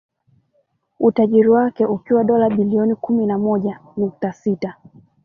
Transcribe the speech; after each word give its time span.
Utajiri 0.99 1.49
wake 1.49 1.85
ukiwa 1.85 2.23
dola 2.23 2.49
bilioni 2.49 2.95
kumi 2.95 3.25
na 3.25 3.37
moja 3.37 3.79
nukta 3.97 4.33
sita 4.33 4.75